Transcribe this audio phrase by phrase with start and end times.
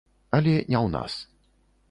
[0.37, 1.13] Але не ў нас.